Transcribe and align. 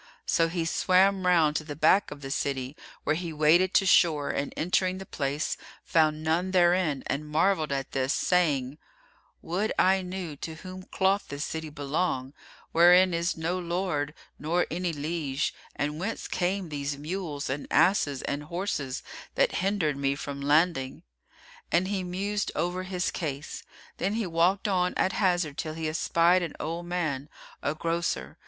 So 0.25 0.47
he 0.47 0.65
swam 0.65 1.27
round 1.27 1.55
to 1.57 1.63
the 1.63 1.75
back 1.75 2.09
of 2.09 2.21
the 2.21 2.31
city, 2.31 2.75
where 3.03 3.15
he 3.15 3.31
waded 3.31 3.75
to 3.75 3.85
shore 3.85 4.31
and 4.31 4.51
entering 4.57 4.97
the 4.97 5.05
place, 5.05 5.57
found 5.83 6.23
none 6.23 6.49
therein 6.49 7.03
and 7.05 7.29
marvelled 7.29 7.71
at 7.71 7.91
this, 7.91 8.11
saying, 8.11 8.79
"Would 9.43 9.71
I 9.77 10.01
knew 10.01 10.35
to 10.37 10.55
whom 10.55 10.85
doth 10.97 11.27
this 11.27 11.45
city 11.45 11.69
belong, 11.69 12.33
wherein 12.71 13.13
is 13.13 13.37
no 13.37 13.59
lord 13.59 14.15
nor 14.39 14.65
any 14.71 14.91
liege, 14.91 15.53
and 15.75 15.99
whence 15.99 16.27
came 16.27 16.69
these 16.69 16.97
mules 16.97 17.47
and 17.47 17.67
asses 17.69 18.23
and 18.23 18.45
horses 18.45 19.03
that 19.35 19.57
hindered 19.61 19.97
me 19.97 20.15
from 20.15 20.41
landing?" 20.41 21.03
And 21.71 21.87
he 21.89 22.03
mused 22.03 22.51
over 22.55 22.81
his 22.81 23.11
case. 23.11 23.61
Then 23.97 24.15
he 24.15 24.25
walked 24.25 24.67
on 24.67 24.95
at 24.95 25.13
hazard 25.13 25.59
till 25.59 25.75
he 25.75 25.87
espied 25.87 26.41
an 26.41 26.55
old 26.59 26.87
man, 26.87 27.29
a 27.61 27.75
grocer. 27.75 28.39